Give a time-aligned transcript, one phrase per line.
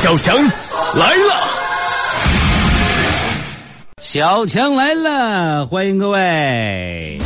[0.00, 0.34] 小强
[0.94, 1.34] 来了，
[4.00, 7.20] 小强来了，欢迎各位。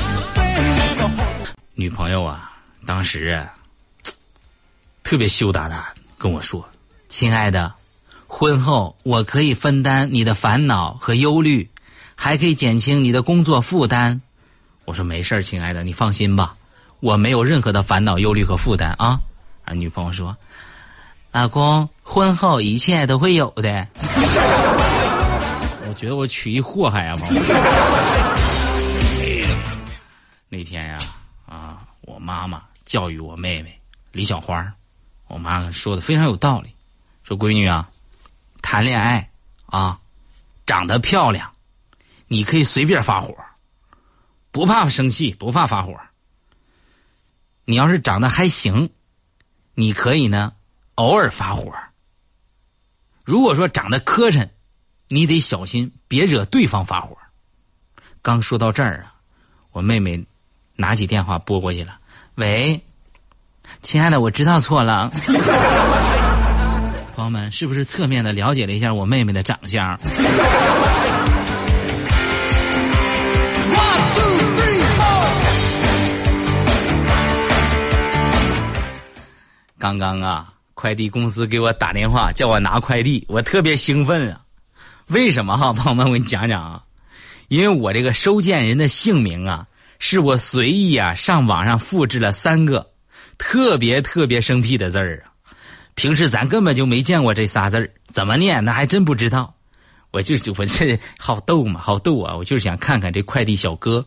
[1.74, 2.50] 女朋友啊，
[2.84, 3.40] 当时，
[5.04, 6.68] 特别羞答答跟我说
[7.08, 7.72] ：“亲爱的，
[8.26, 11.70] 婚后我可以分担你的烦恼和忧虑，
[12.16, 14.20] 还可以减轻你的工作负担。”
[14.84, 16.56] 我说：“没事儿，亲爱的，你放心吧，
[16.98, 19.20] 我没有任何的烦恼、忧虑和负担啊。”
[19.64, 20.36] 啊，女朋友说
[21.34, 23.88] ：“老公，婚后一切都会有的。
[25.88, 27.16] ”我觉得我娶一祸害啊！
[30.48, 30.96] 那天呀，
[31.44, 33.80] 啊，我妈妈教育我妹妹
[34.12, 34.72] 李小花，
[35.26, 36.72] 我妈说的非常有道理，
[37.24, 37.90] 说闺女啊，
[38.62, 39.28] 谈恋爱
[39.66, 39.98] 啊，
[40.64, 41.52] 长得漂亮，
[42.28, 43.34] 你可以随便发火，
[44.52, 45.98] 不怕生气，不怕发火。
[47.64, 48.88] 你要是长得还行。
[49.74, 50.52] 你可以呢，
[50.96, 51.72] 偶尔发火。
[53.24, 54.48] 如果说长得磕碜，
[55.08, 57.16] 你得小心，别惹对方发火。
[58.22, 59.14] 刚说到这儿啊，
[59.72, 60.24] 我妹妹
[60.76, 61.98] 拿起电话拨过去了。
[62.36, 62.80] 喂，
[63.82, 65.10] 亲爱的，我知道错了。
[67.14, 69.98] 朋友们，是不是侧面的了解了一下我妹妹的长相？
[79.78, 80.53] 刚刚啊，
[80.84, 84.42] 快递公司给我打电话，叫我拿快递，我特别兴奋啊！
[85.06, 86.84] 为什么哈， 朋友们，我给你讲讲啊，
[87.48, 89.66] 因为我这个收件人的姓名啊，
[89.98, 92.86] 是我随意啊上网上复制了三个
[93.38, 95.32] 特别特别生僻的字儿啊，
[95.94, 99.54] 平时咱根本就没见过这仨字儿，怎么念那还真不知道。
[100.10, 102.36] 我就我这好逗嘛，好逗啊！
[102.36, 104.04] 我就是想看看这快递小哥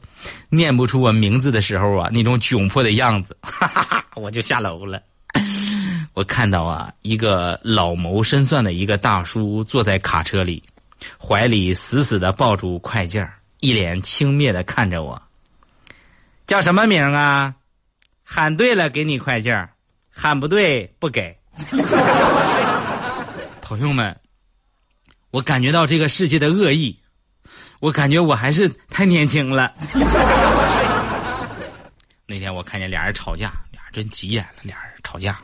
[0.52, 5.02] 念不出我名字的时候啊，那种窘迫的样子，哈哈哈，我就下楼了。
[6.14, 10.64] 我看到啊，一个老谋深算的一个大叔坐在卡车里，
[11.20, 15.22] 怀里死死的抱住快件一脸轻蔑的看着我。
[16.46, 17.54] 叫什么名啊？
[18.24, 19.70] 喊对了给你快件
[20.10, 21.38] 喊不对不给。
[23.62, 24.16] 朋友们，
[25.32, 26.98] 我感觉到这个世界的恶意，
[27.80, 29.74] 我感觉我还是太年轻了。
[32.26, 33.52] 那天我看见俩人吵架。
[33.72, 35.40] 俩人真急眼了，俩人吵架。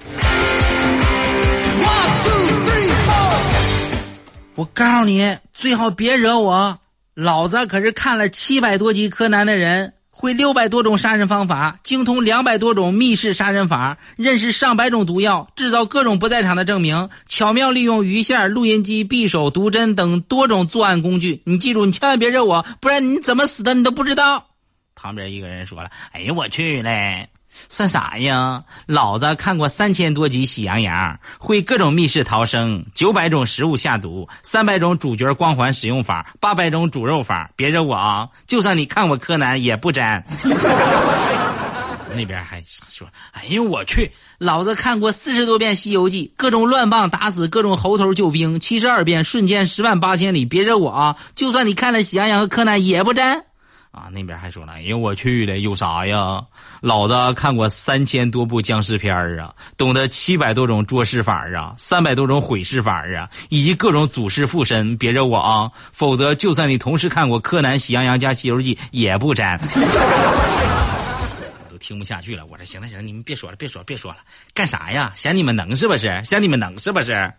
[4.55, 6.77] 我告诉你，最好别惹我，
[7.13, 21.41] 老子可是看了七百多集柯南的人，会六百多种杀人方法，精通两百多种密室杀人法，认识上百种毒药，制造各种不在场的证明，巧妙利用鱼线、录音机、匕首、毒针等多种作案工具。
[21.45, 24.45] 你记住，你千万别惹我，不然你怎么死的你都不知道。
[24.93, 27.29] 旁边一个人说了：“哎呀，我去嘞！”
[27.69, 28.63] 算啥呀？
[28.85, 30.95] 老子看过三千多集《喜羊羊》，
[31.37, 37.49] 会各种密室逃生，九百种食物下毒，三百种主角光环使用法，八百种煮肉法。
[37.55, 38.29] 别惹我啊！
[38.47, 40.23] 就算你看我柯南也不沾。
[42.15, 44.11] 那边还说：“哎呦我去！
[44.37, 50.45] 老子看过四十多遍《西游记》，各种乱棒打死各种猴头救兵，七十二变瞬间十万八千里。
[50.45, 51.15] 别惹我啊！
[51.33, 53.45] 就算你看了《喜羊羊》和柯南也不沾。”
[53.93, 56.43] 啊，那边还说了，哎呦，我去了，有啥呀？
[56.81, 64.97] 老子看过三千多部僵尸片啊，懂得七百多种捉尸法啊，三百多种毁尸法啊，以及各种祖师附身。
[64.97, 69.59] 别惹我啊，否则就算你同时看过柯南、喜羊羊加西游记，也不沾。
[71.69, 74.17] 都听不下去了，我说行了行了，你们别说了，别说了别说了，
[74.55, 75.13] 干啥呀？
[75.15, 76.19] 想你们能是不是？
[76.25, 77.31] 想你们能是不是？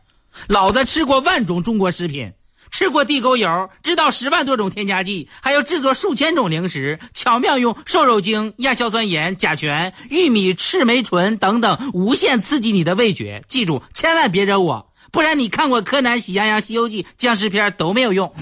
[0.47, 2.32] 老子吃过万种中国食品。
[2.70, 13.42] 吃过地沟油，知道十万多种添加剂，还有制作数千种零食，巧妙用瘦肉精、亚硝酸盐、甲醛、玉米赤霉醇等等，无限刺激你的味觉。
[13.47, 18.32] 记住，千万别惹我，不然你看过柯南、喜羊羊、西游记、僵尸片都没有用。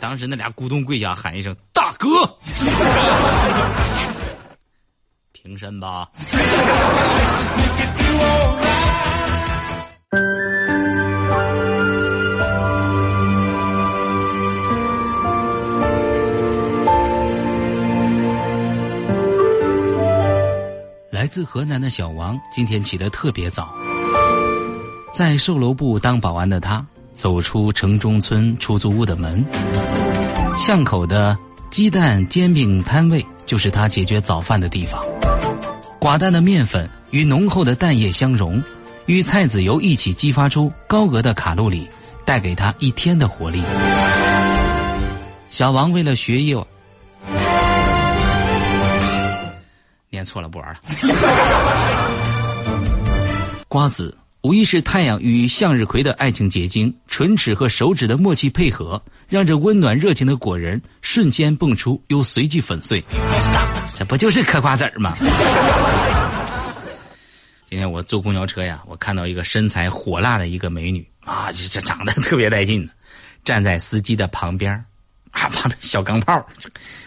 [0.00, 2.08] 当时那俩咕咚跪下喊一声：“大哥，
[5.32, 6.08] 平身吧。”
[21.30, 23.72] 自河南的小王今天起得特别早，
[25.12, 26.84] 在售楼部当保安的他
[27.14, 29.44] 走出城中村出租屋的门，
[30.56, 31.38] 巷口的
[31.70, 35.00] 鸡蛋煎饼摊位就是他解决早饭的地方。
[36.00, 38.60] 寡淡的面粉与浓厚的蛋液相融，
[39.06, 41.88] 与菜籽油一起激发出高额的卡路里，
[42.26, 43.62] 带给他一天的活力。
[45.48, 46.56] 小王为了学业。
[50.20, 50.80] 念错了，不玩了。
[53.68, 63.02] 瓜子无疑是太阳与向日葵的爱情结晶，唇齿和手指的默契配合，让这温暖热情的果仁瞬间蹦出，又随即粉碎。
[63.96, 65.14] 这不就是嗑瓜子儿吗？
[67.66, 72.86] 今天我坐公交车呀，我看到一个身材火辣的一个美女啊，这这长得特别带劲
[73.42, 74.72] 站在司机的旁边
[75.30, 76.34] 啊，旁边小钢炮。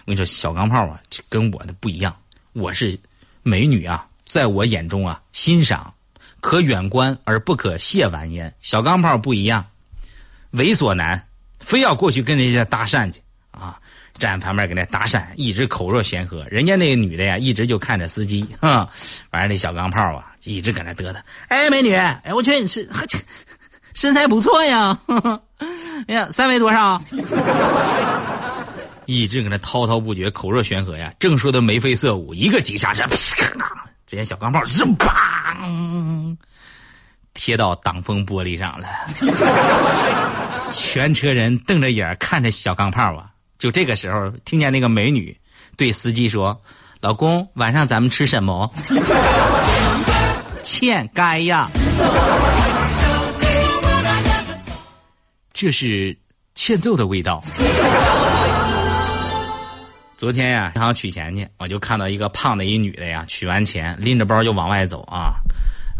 [0.06, 1.00] 我跟你说，小钢炮啊，
[1.30, 2.16] 跟我的不一样。
[2.54, 2.98] 我是
[3.42, 5.94] 美女啊，在我眼中啊，欣赏。
[6.40, 8.54] 可远观而不可亵玩焉。
[8.62, 9.66] 小钢炮不一样，
[10.54, 11.26] 猥琐男，
[11.60, 13.22] 非要过去跟人家搭讪去
[13.52, 13.80] 啊！
[14.20, 16.46] 站旁边给那搭讪，一直口若悬河。
[16.52, 18.88] 人家那个女的呀，一直就看着司机， 哈。
[19.32, 21.16] 反正那小钢炮啊，就一直搁那嘚嘚。
[21.48, 22.88] 哎，美女，哎，我觉得你是
[23.96, 25.00] 身材不错呀。
[26.08, 27.02] 哎呀，三围多少？
[29.14, 31.14] 一直搁那滔滔不绝，口若悬河呀。
[31.20, 33.16] 正说的眉飞色舞，一个急刹车，啪！
[34.08, 36.36] 这些小钢炮是砰，
[37.34, 38.88] 贴到挡风玻璃上了。
[40.74, 43.30] 全车人瞪着眼看着小钢炮啊！
[43.60, 45.38] 就这个时候，听见那个美女
[45.78, 46.60] 对司机说
[47.00, 48.70] ：“老公，晚上咱们吃什么？”
[50.64, 51.70] 欠该呀！
[55.54, 56.18] 这是
[56.56, 57.44] 欠揍的味道。
[60.24, 65.36] 昨天呀，银行取钱去，我就看到一个胖的一女的呀，取完钱拎着包就往外走啊，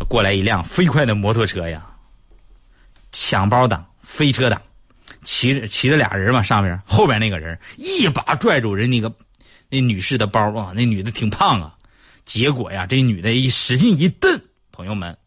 [0.08, 1.86] 过来一辆飞快的摩托车呀，
[3.12, 4.62] 抢包党、飞车党，
[5.24, 9.14] 骑着骑着俩人嘛，上面后边那个人一把拽住人那个
[9.68, 11.76] 那女士的包啊，那女的挺胖啊，
[12.24, 14.40] 结果呀，这女的一使劲一蹬，
[14.72, 15.18] 朋友们，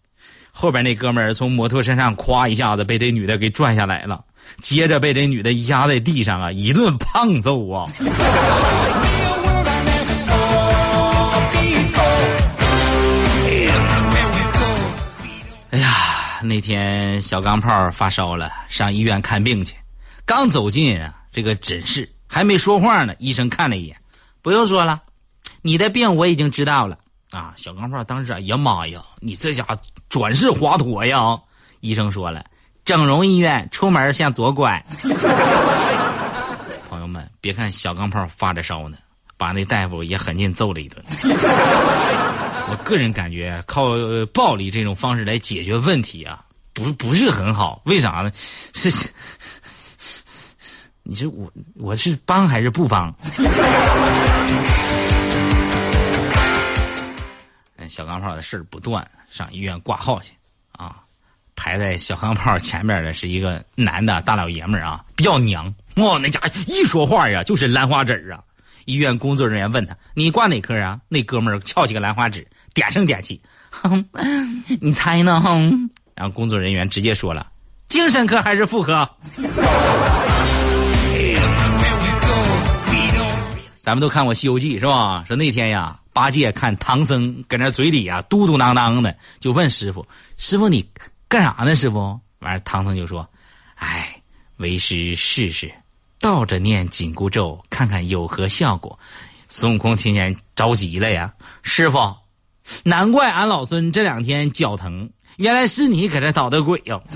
[0.51, 4.25] 后边那哥们儿从摩托车上咵一下子被这女的给拽下来了。
[4.63, 7.87] 接着被这女的压在地上啊，一顿胖揍啊！
[15.71, 19.75] 哎呀，那天小钢炮发烧了，上医院看病去。
[20.25, 23.97] 刚走进啊这个诊室，还没说话呢，医生看了一眼，
[24.43, 25.03] 不用说了，
[25.63, 26.99] 你的病我已经知道了
[27.31, 27.53] 啊！
[27.57, 29.77] 小钢炮当时哎呀妈呀，你这家伙
[30.09, 31.39] 转世华佗呀！
[31.81, 32.45] 医生说了。
[32.87, 34.83] 整容医院出门向左拐。
[36.89, 38.97] 朋友们，别看小钢炮发着烧呢，
[39.37, 41.05] 把那大夫也狠劲揍了一顿。
[42.71, 43.97] 我个人感觉，靠
[44.33, 47.83] 暴力这种方式来解决问题啊，不不是很好。
[47.87, 48.31] 为啥呢？
[48.37, 49.11] 是，
[51.03, 53.13] 你说我我是帮还是不帮？
[57.89, 60.33] 小钢炮的事儿不断，上医院挂号去
[60.71, 61.03] 啊。
[61.57, 68.41] 排在小钢炮前面的是一个男的大老爷们儿啊，比较娘哇，那家伙一说话呀就是兰花指啊。
[68.85, 74.05] 医院工作人员问他：“你挂哪科啊？”那哥们儿翘起个兰花指，点声点气，哼
[74.81, 75.41] 你猜呢？
[75.41, 77.51] 哼然后工作人员直接说了
[77.89, 79.09] ：“精神科还是妇科？”
[83.83, 85.25] 咱们都看过《西游记》是吧？
[85.27, 90.07] 说那天呀，八戒看唐僧搁那嘴里呀嘟嘟囔囔的，就问师傅
[90.37, 90.89] ：“师傅你？”
[91.29, 92.21] 干啥呢，师傅？
[92.39, 93.29] 完了，唐僧就说
[93.77, 94.23] ：“哎，
[94.59, 95.73] 为师试试，
[96.21, 98.99] 倒着念紧箍咒，看看有何效果。”
[99.49, 101.33] 孙悟空听见着急了呀，
[101.63, 102.15] 师傅，
[102.85, 107.03] 难怪俺老孙这两天脚疼，原来是你搁这捣的鬼哟！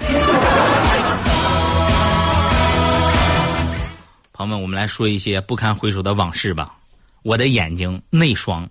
[4.33, 6.75] 朋友们，我们来说一些不堪回首的往事吧。
[7.23, 8.69] 我的眼睛内双。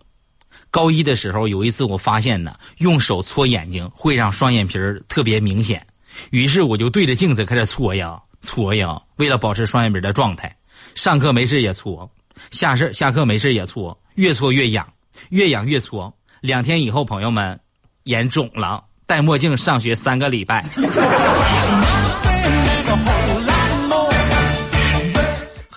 [0.71, 5.85] 高一的时候，有一次我发现呢，用手搓眼睛会让双眼皮儿特别明显，
[6.31, 10.55] 于是我就对着镜子开始搓呀搓呀，为了保持双眼皮的状态，
[10.95, 12.09] 上课没事也搓，
[12.51, 14.87] 下事下课没事也搓，越搓越痒，
[15.29, 16.13] 越痒越搓。
[16.41, 17.59] 两天以后，朋友们，
[18.03, 20.63] 眼肿了，戴墨镜上学三个礼拜。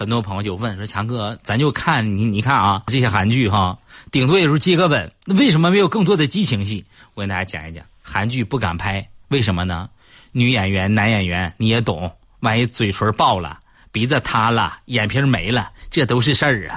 [0.03, 3.79] 很多朋友就问说：“强哥，咱就看你，你看啊，这些韩剧哈。”
[4.11, 6.85] 顶多也是接个吻，那为什么没有更多的激情戏？
[7.15, 9.89] 我跟大家讲一讲，韩剧不敢拍，为什么呢？
[10.33, 13.61] 女演员、男演员你也懂，万一嘴唇爆了、
[13.93, 16.77] 鼻子塌了、眼皮没了，这都是事儿啊。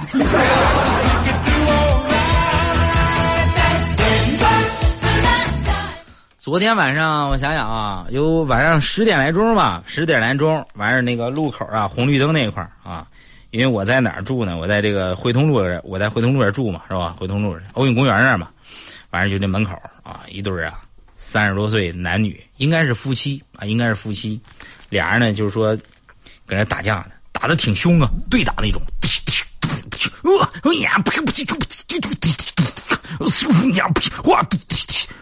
[6.38, 13.04] 昨天晚上我想想啊，有晚上十点来钟吧，十点来钟，完事那个路口啊，红绿灯那块儿啊。
[13.50, 14.56] 因为我在哪儿住呢？
[14.56, 17.14] 我在这个汇通路，我在汇通路这住嘛，是吧？
[17.18, 18.50] 汇通路欧运公园那儿嘛，
[19.10, 19.72] 反正就这门口
[20.02, 20.80] 啊，一对儿啊，
[21.16, 24.40] 三十多岁男女，应该是夫妻啊，应该是夫妻，
[24.90, 25.76] 俩人呢就是说
[26.46, 28.80] 搁那打架呢，打的挺凶啊，对打那种。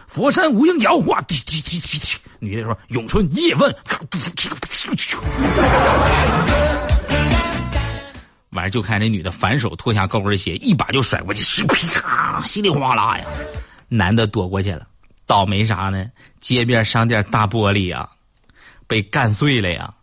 [0.07, 1.23] 佛山无影脚，哇！
[2.39, 3.73] 女的说：“咏春叶问。”
[8.55, 13.25] 完了就看那女的反手脱下高跟鞋，一把就甩过去，是啪，稀里哗啦呀！
[13.89, 14.87] 男的躲过去了，
[15.27, 16.07] 倒霉啥呢？
[16.39, 18.09] 街边商店大玻璃呀，
[18.87, 19.93] 被干碎了呀！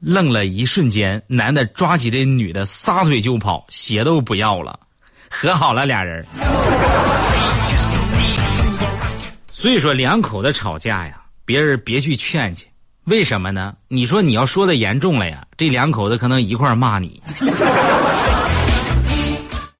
[0.00, 4.80] 愣了一瞬间，男的抓起这女的，撒腿就跑，鞋都不要了，
[5.30, 6.26] 和好了俩人。
[9.48, 12.66] 所以说，两口子吵架呀，别人别去劝去。
[13.04, 13.76] 为什么呢？
[13.88, 17.20] 你说你要说的严重了呀，这两口子可能一块骂你。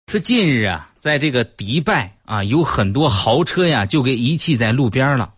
[0.08, 5.32] 说近日啊，在这个迪拜啊，有很多豪车呀，就给遗弃在路边了，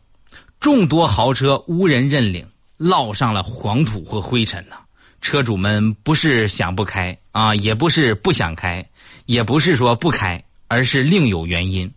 [0.59, 2.45] 众多豪车无人认领，
[2.77, 4.75] 落上了黄土和灰尘呐。
[5.21, 8.85] 车主们不是想不开啊，也不是不想开，
[9.27, 11.89] 也不是说不开，而是另有原因。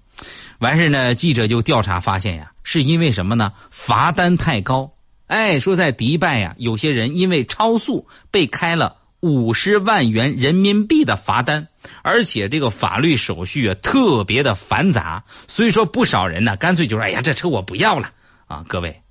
[0.60, 3.51] 完事呢，记者就调查发现呀，是因为什么呢？
[3.72, 4.91] 罚单太高。
[5.29, 11.67] 哎，说在迪拜呀，有些人因为超速被开了五十万元人民币的罚单，
[12.01, 18.12] 而且这个法律手续啊特别的繁杂，所以说不少人呢干脆就说：“哎呀，这车我不要了
[18.48, 19.01] 啊！”各位，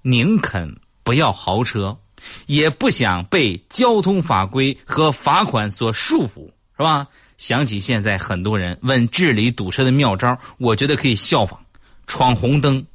[0.00, 1.98] 宁肯不要豪车，
[2.46, 7.06] 也不想被交通法规和罚款所束缚，是吧？
[7.36, 11.60] 想起现在很多人问治理堵车的妙招，我觉得可以效仿：
[12.06, 12.86] 闯红灯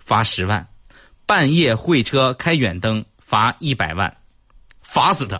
[0.00, 0.66] 罚十万。
[1.28, 4.16] 半夜会车开远灯罚一百万，
[4.80, 5.38] 罚死他！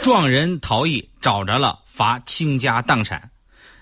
[0.00, 3.28] 撞人逃逸找着了罚倾家荡产，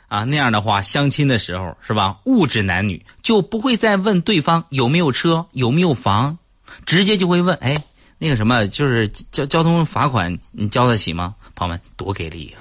[0.08, 2.16] 啊，那样的话相亲的时候是吧？
[2.24, 6.38] 物质男女就不会再问对方有没有车有没有房，
[6.86, 7.76] 直接就会问：哎，
[8.16, 11.34] 那个什么，就是交交通罚款你交得起吗？
[11.54, 12.56] 朋友们多给力！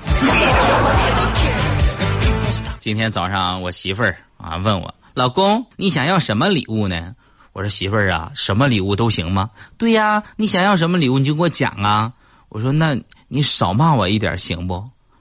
[2.82, 7.16] 今天早上我媳妇儿啊问我老公，你想要什么礼物呢？
[7.56, 9.50] 我说媳妇儿啊，什么礼物都行吗？
[9.78, 12.12] 对呀，你想要什么礼物你就给我讲啊。
[12.50, 12.98] 我说那
[13.30, 14.74] 你少骂我一点行不？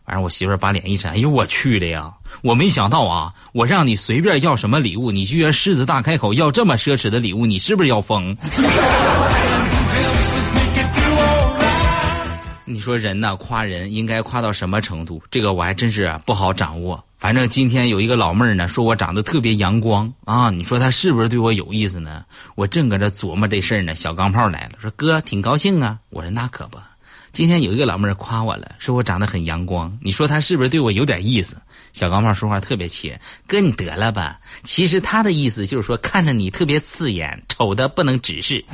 [0.06, 2.12] 完正我媳妇儿把脸一沉，哎呦我去的呀！
[2.42, 8.36] 我没想到啊，我让你随便要什么礼物，你居然狮子大开口要这么奢侈的礼物，你是不是要疯？
[12.66, 15.22] 你说人呐，夸人应该夸到什么程度？
[15.30, 17.04] 这个我还真是不好掌握。
[17.18, 22.24] 反正今天有一个老妹儿呢，说我长得特别阳光啊，你说她是不是对我有意思呢？
[22.54, 25.98] 我正搁这琢磨这事儿呢，小钢炮来了，说哥挺高兴啊。
[26.08, 26.78] 我说那可不，
[27.32, 31.56] 今天有一个老妹儿夸我了，说我长得很阳光，你说她是不是对我有点意思？
[31.92, 38.64] 小钢炮说话特别切，哥你得了吧，其实他的意思就是说看着你特别刺眼，丑的不能直视。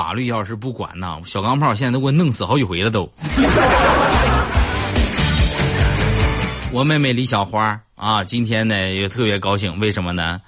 [0.00, 3.02] 法律要是不管呐，小钢炮现在都给我弄死好几回了都。
[6.72, 10.40] 我妹妹李小花啊，今天呢也特别高兴，为什么呢？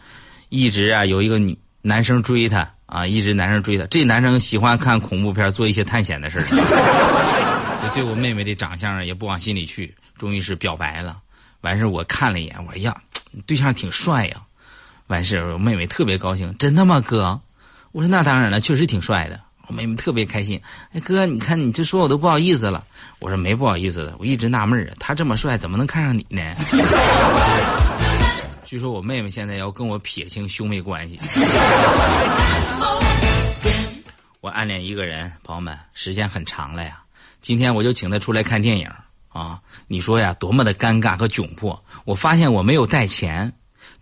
[0.49, 3.85] 一直啊有一个女男生追她啊，一直男生追她。
[3.91, 6.45] 这男生喜欢看恐怖片，做一些探险的事儿。
[6.49, 6.57] 就
[7.95, 11.19] 对我妹妹的长相也不往心里去，终于是表白了。
[11.61, 12.97] 完事我看了一眼，我说呀，
[13.47, 14.37] 对象挺帅呀。
[15.09, 17.39] 完事我妹妹特别高兴，真的吗，哥？
[17.93, 19.39] 我说那当然了，确实挺帅的。
[19.69, 20.61] 我妹妹特别开心。
[20.93, 22.85] 哎，哥，你看你这说我都不好意思了。
[23.21, 26.43] 我说没不好意思的，我一直纳闷啊，他这么帅，怎么能看上你呢？
[28.65, 31.19] 据说我妹妹现在要跟我撇清兄妹关系。
[34.41, 37.03] 我暗恋一个人，朋友们，时间很长了呀。
[37.43, 38.91] 今天我就请他出来看电影
[39.29, 39.61] 啊。
[39.87, 41.85] 你说呀，多么的尴尬和窘迫。
[42.05, 43.53] 我发现我没有带钱，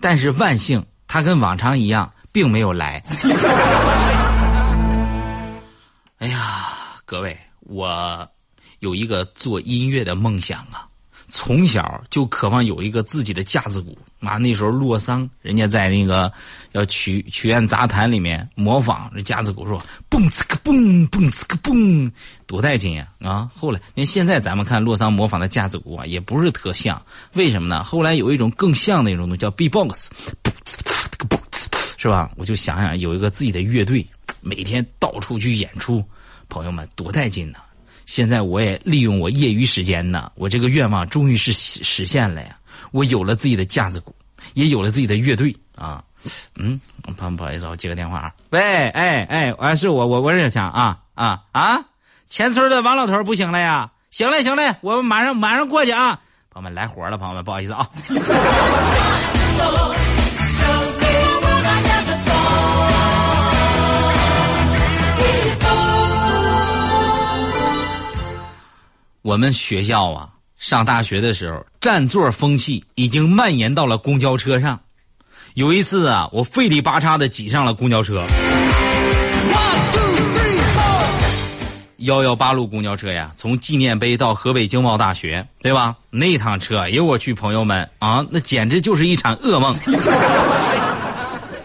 [0.01, 2.11] 但是万幸，他跟往常一样。
[2.33, 3.03] 并没有来。
[6.19, 6.67] 哎呀，
[7.05, 8.29] 各位，我
[8.81, 10.87] 有一个做音乐的梦想啊，
[11.29, 13.97] 从小就渴望有一个自己的架子鼓。
[14.23, 16.31] 妈，那时候洛桑人家在那个
[16.75, 22.13] 叫曲曲苑杂谈里面模仿这架子鼓，说蹦呲个蹦，蹦呲个蹦，
[22.47, 23.09] 多带劲呀！
[23.21, 27.01] 啊，后来因为现在咱们看洛桑模仿的架子鼓啊，也不是特像，
[27.33, 27.83] 为什么呢？
[27.83, 30.11] 后来有一种更像的一种东西叫 B-box。
[32.01, 32.31] 是吧？
[32.37, 34.07] 我就想想有一个自己的乐队，
[34.41, 36.03] 每天到处去演出，
[36.49, 37.59] 朋友们多带劲呢！
[38.07, 42.57] 现在我也利用我业余时间呢，我这个愿望终于是实现了呀！
[42.91, 44.17] 我有了自己的架子鼓，
[44.55, 46.03] 也有了自己的乐队啊！
[46.57, 48.33] 嗯，不不好意思，我接个电话啊！
[48.49, 51.85] 喂，哎哎，啊是我，我我是强啊啊啊！
[52.27, 53.93] 前村的王老头不行了呀？
[54.11, 56.19] 行嘞行嘞，我们马上马上过去啊！
[56.51, 57.87] 朋友们来活了，朋友们不好意思啊。
[69.23, 74.81] 我们学校啊，上大学的时候，占座风气已经蔓延到了公交车上。
[75.53, 78.25] 有一次啊，我费力巴叉的挤上了公交车。
[81.99, 85.95] 幺幺八路公交车呀，从纪念碑到河北经贸大学，对吧？
[86.09, 89.77] 那趟车，哎呦我去，朋友们啊，那简直就是一场噩梦。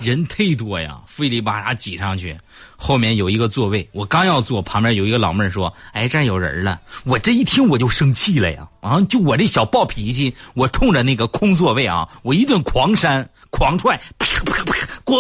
[0.02, 2.38] 人忒多呀，费力巴拉挤上去，
[2.78, 8.68] 后面有一个座位，我刚要坐，旁边有一个老妹儿说：“哎，这有人了。”我这一听我就生气了呀！
[8.82, 15.18] 啊，就我这小暴脾气，我冲着那个空座位啊，我一顿狂扇狂踹，啪啪啪，滚！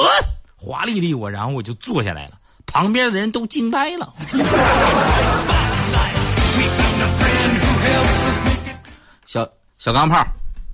[0.57, 2.33] 华丽丽我，然后我就坐下来了。
[2.65, 4.13] 旁边的人都惊呆了。
[9.25, 9.47] 小
[9.77, 10.25] 小钢炮，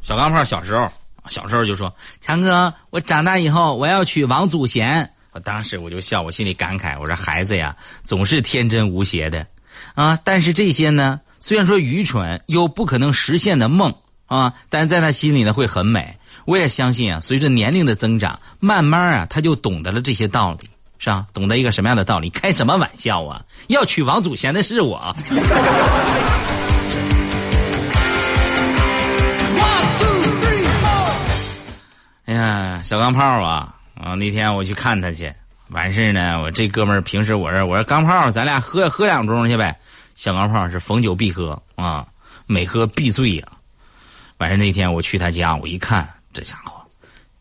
[0.02, 0.90] 小钢炮小时候，
[1.28, 9.48] 小时候就说：“强哥，我长大以后我要娶王祖贤。”我当时我就笑，我心里感慨，我说：“孩子呀，总是天真无邪的
[9.96, 10.20] 啊！
[10.24, 13.96] 但是这些呢，虽然说愚蠢又不可能实现的梦
[14.26, 16.18] 啊，但在他心里呢会很美。
[16.44, 20.70] 我也相信啊，随着年龄的增长，慢慢啊，他就懂得了这些道理。”
[21.00, 21.26] 是吧？
[21.34, 22.30] 懂得一个什么样的道理？
[22.30, 23.42] 开什么玩笑啊！
[23.70, 25.16] 要娶王祖贤的是我。
[32.26, 33.78] 哎呀，小钢炮啊！
[34.03, 35.31] 啊，那天我去看他去，
[35.67, 39.79] 完事呢，我这哥们儿平时我这我说钢炮，咱俩喝喝两盅去呗。
[40.15, 42.08] 小钢炮是逢酒必喝啊，
[42.48, 43.48] 每喝必醉呀。
[44.39, 46.81] 完事那天我去他家，我一看，这家伙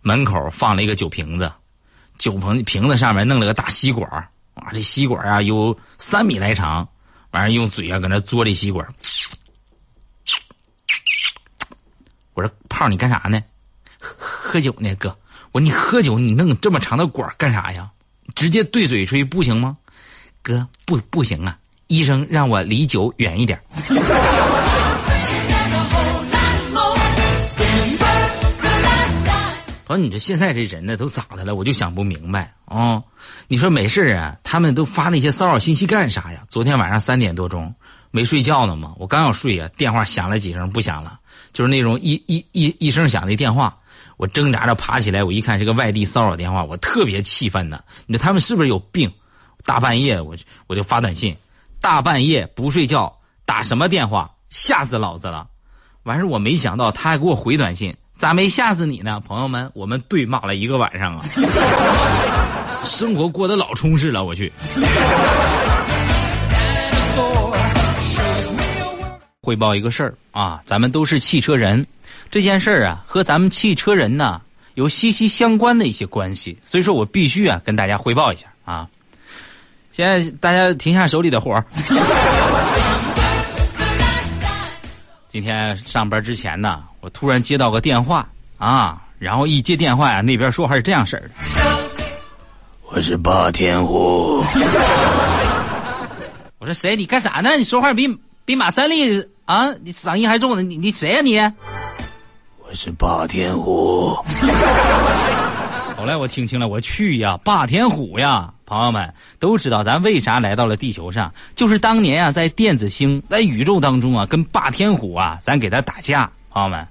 [0.03, 1.51] 门口放了一个酒瓶子。
[2.19, 4.07] 酒瓶瓶子上面弄了个大吸管
[4.53, 6.87] 啊，这吸管啊有三米来长，
[7.31, 8.87] 完事用嘴啊搁那嘬这吸管。
[12.35, 13.43] 我说胖，你干啥呢？
[13.99, 15.17] 喝喝酒呢，哥。
[15.53, 17.91] 我说你喝酒，你弄这么长的管干啥呀？
[18.37, 19.77] 直接对嘴吹不行吗？
[20.43, 23.61] 哥，不不行啊，医生让我离酒远一点。
[29.89, 31.57] 说你这现在这人呢都咋的了？
[31.57, 33.03] 我就想不明白啊！
[33.49, 36.45] 你说没事啊，他们都发那些骚扰信息干啥呀？
[36.49, 37.75] 昨天晚上三点多钟
[38.13, 41.19] 没睡觉呢嘛，我刚要睡呀，电话响了几声不响了，
[41.53, 43.77] 就是那种一一一一声响的电话，
[44.21, 47.83] 我挣扎着爬起来，我一看是个外地骚扰电话，我特别气愤呢。
[48.07, 49.11] 你说他们是不是有病？
[49.65, 51.35] 大半夜我我就发短信，
[51.81, 53.11] 大半夜不睡觉
[53.47, 54.31] 打什么电话？
[54.51, 55.49] 吓死老子了！
[56.03, 57.97] 完事我没想到他还给我回短信。
[58.19, 59.71] 咋没吓死你呢，朋友们？
[59.73, 61.25] 我们对骂了一个晚上啊，
[62.85, 64.23] 生活过得老充实了。
[64.23, 64.53] 我去，
[69.41, 71.87] 汇报一个事儿啊，咱们都是汽车人，
[72.31, 74.41] 这件事儿啊和咱们汽车人呢
[74.75, 78.89] 有息息相关的一些关系，所以说我必须啊跟大家汇报一下啊。
[79.91, 81.65] 现在大家停下手里的活儿。
[85.29, 91.31] 今天上班之前呢，我突然接到个电话啊，然后一接电话呀，那边说话是这样式儿的
[92.91, 94.43] ：“我是霸天虎。
[96.59, 96.95] ”我说谁？
[96.95, 97.57] 你干啥呢？
[97.57, 98.09] 你说话比
[98.45, 100.63] 比马三立啊，你嗓音还重呢。
[100.63, 101.37] 你你谁呀你？
[102.71, 104.15] 我是霸天虎。
[105.99, 108.55] 后来我听清了，我去呀，霸天虎呀！
[108.65, 116.31] 朋友们都知道咱为啥来到了地球上，就是当年啊，在电子星，在宇宙当中啊，跟霸天虎啊，咱给他打架。
[116.51, 116.87] 朋友们，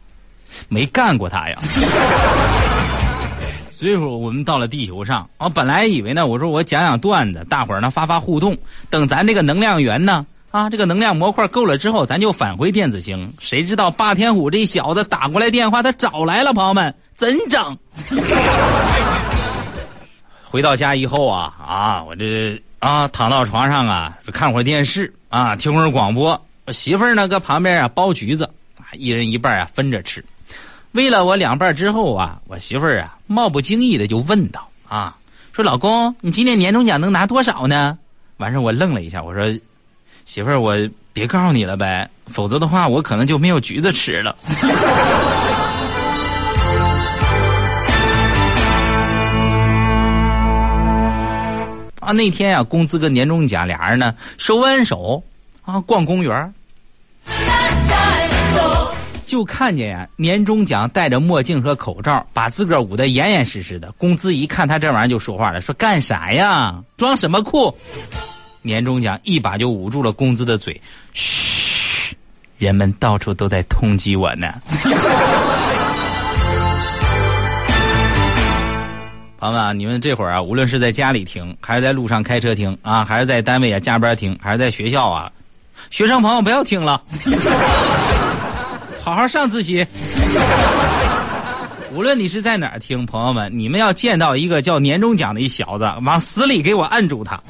[0.68, 1.58] 没干过他呀。
[3.72, 8.58] 所以说，我们到了地球上，啊本来以为呢，我说我讲讲段子，大伙儿呢发发互动，
[8.90, 13.32] 等咱这个能量源呢，啊，这个能量模块够了之后，咱就返回电子星。
[13.40, 16.94] 谁知道霸天虎这小子打过来电话，他找来了，朋友们。
[17.16, 17.78] 怎整？
[20.46, 26.42] 回到家以后啊啊，我这啊躺到床上啊，看会儿电视啊，听会儿广播。
[26.66, 28.46] 我媳妇儿呢搁旁边啊剥橘子，
[28.78, 30.24] 啊一人一半啊分着吃。
[30.94, 35.16] 喂了我两半之后啊，我媳妇儿啊冒不经意的就问道啊，
[35.52, 38.00] 说老公，你今年年终奖能拿多少呢？
[38.38, 39.44] 完事我愣了一下，我说
[40.30, 40.78] 媳妇儿，我
[41.12, 44.36] 别告诉你了呗，否则的话我可能就没有橘子吃了。
[52.00, 55.24] 啊，那天呀，工资跟年终奖俩人呢手挽手
[55.66, 56.54] 啊逛公园
[59.26, 63.92] 就看见呀年终奖戴着墨镜和口罩，把自个儿捂得严严实实的。
[63.94, 66.80] 工资一看他这玩意儿就说话了，说干啥呀？
[66.98, 67.76] 装什么酷？
[68.62, 70.82] 年终奖一把就捂住了工资的嘴，
[71.14, 72.16] 嘘，
[72.58, 74.54] 人们到处都在通缉我呢。
[79.40, 85.32] 朋友们啊，你们这会儿啊，无论是在家里听，还是在路上开车听啊，还是在单位啊加班听，还是在学校啊，
[85.90, 87.02] 学生朋友不要听了。
[89.02, 89.88] 好好上自习。
[91.92, 97.42] 无论你是在哪儿听，朋友们，你们要见到一个叫年终奖的一小子，往死里给我按住他。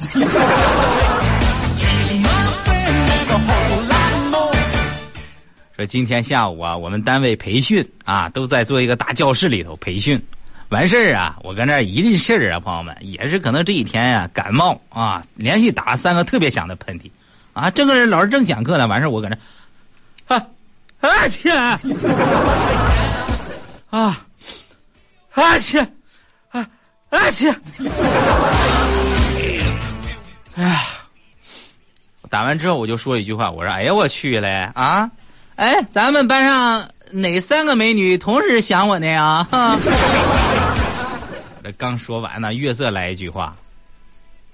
[5.76, 10.22] 说今天下午啊，我们单位培训啊，都在做一个大教室里头培训。
[10.70, 17.10] 完事儿啊，我搁那儿一阵事儿啊，朋友们，也是可能这一天呀感冒啊，连续打了三个特别响的喷嚏，
[17.52, 19.36] 啊，正个人老师正讲课呢，完事儿我搁那，
[20.34, 20.46] 啊，
[21.00, 21.50] 啊去，
[23.90, 24.20] 啊，
[25.34, 25.78] 啊去，
[26.50, 26.66] 啊
[27.10, 27.48] 啊去，
[30.56, 30.80] 哎呀，
[32.28, 35.10] 打完之后我就说一句话，我说，哎呀我去嘞啊，
[35.56, 36.88] 哎，咱们班上。
[37.12, 39.44] 哪三个美女同时想我呢呀？
[41.60, 43.56] 这刚说完呢，月色来一句话：“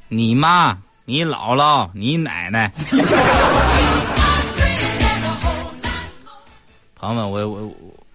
[0.08, 2.72] 你妈、你姥姥、你奶奶。
[6.98, 8.05] ”朋友们，我我我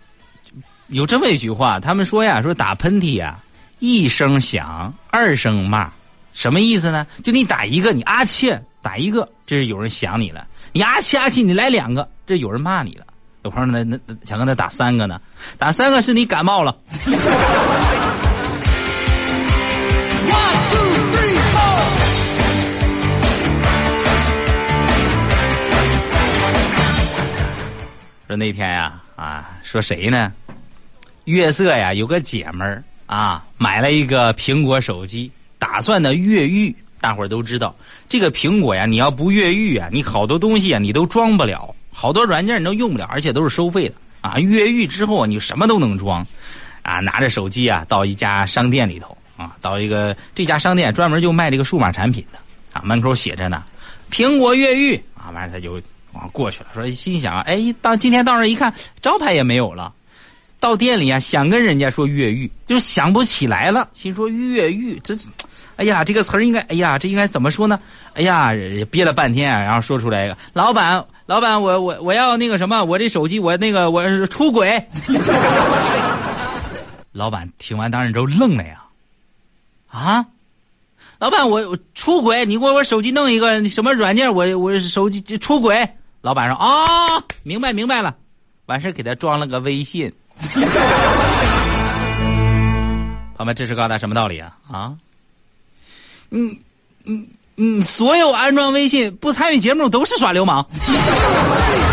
[0.92, 3.40] 有这么一句话，他们说呀，说打喷嚏呀，
[3.80, 5.90] 一声响，二声骂，
[6.34, 7.08] 什么意思呢？
[7.24, 10.42] 就你打一个，你阿切打一个，这是有人想你了；
[10.74, 13.06] 你阿切阿切，你来两个，这有人骂你了。
[13.44, 15.22] 有朋友那那想跟他打三个呢，
[15.58, 16.76] 打三个是你感冒了。
[28.28, 30.34] 说那天呀啊，说谁呢？
[31.26, 36.76] 月色呀，有个姐们儿啊，买了一个苹果手机，打算呢越狱。
[37.00, 37.76] 大伙儿都知道，
[38.08, 41.74] 这个苹果呀，你要不越狱啊，你好多东西啊，你都装不了。
[41.92, 44.38] 好多软件你都用不了，而且都是收费的啊！
[44.40, 46.26] 越狱之后啊你什么都能装，
[46.84, 52.40] 啊，拿着手机啊到一家商店里头啊，到一个这家商店专门就卖这个数码产品的
[52.72, 53.64] 啊，门口写着呢，
[54.12, 55.78] 苹果越狱啊，完了他就
[56.14, 59.94] 啊过去了，说心想哎，到今天到那一看招牌也没有了，
[60.62, 65.18] 到店里啊想跟人家说越狱就想不起来了，心说越狱这，
[65.76, 67.80] 哎呀这个词儿应该哎呀这应该怎么说呢？
[68.14, 68.52] 哎呀
[68.92, 71.04] 憋了半天啊，然后说出来一个老板。
[71.26, 74.86] 老板，我我我要那个什么，我这手机我那个我出轨。
[77.14, 78.84] 老板听完当然都愣了呀，
[79.90, 80.26] 啊，
[81.20, 85.90] 老板我我出轨，你给我我手机弄一个什么软件，我我手机出轨。
[86.22, 88.14] 老板说啊，明白明白了，
[88.66, 90.12] 完事给他装了个微信。
[93.38, 94.56] 朋友们，这是告诉大家什么道理啊？
[94.72, 94.94] 啊，
[96.30, 96.56] 嗯
[97.06, 97.28] 嗯。
[97.58, 100.66] 嗯，所有安装微信不参与节目都是耍流氓。